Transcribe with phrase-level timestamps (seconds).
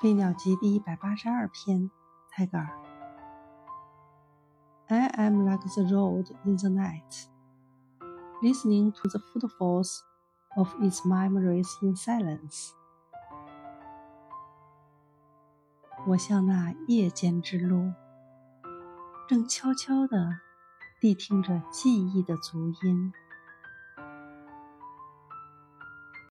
[0.00, 1.88] 飞鸟集第一百八十二篇
[2.28, 2.68] 泰戈尔
[4.88, 7.28] i am like the road in the night
[8.42, 10.00] listening to the footfalls
[10.56, 12.70] of its memories in silence
[16.08, 17.92] 我像那夜间之路
[19.28, 20.40] 正悄悄地
[21.00, 23.12] 谛听着记忆的足音